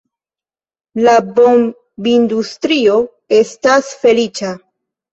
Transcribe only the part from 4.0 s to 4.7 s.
feliĉa.